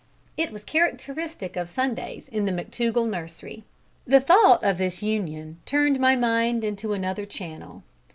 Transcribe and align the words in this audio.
It 0.35 0.51
was 0.51 0.63
characteristic 0.63 1.55
of 1.55 1.69
Sundays 1.69 2.27
in 2.29 2.45
the 2.47 2.51
McTougall 2.51 3.07
nursery. 3.07 3.65
The 4.07 4.19
thought 4.19 4.63
of 4.63 4.79
this 4.79 5.03
union 5.03 5.57
turned 5.67 5.99
my 5.99 6.15
mind 6.15 6.63
into 6.63 6.93
another 6.93 7.27
channel. 7.27 7.83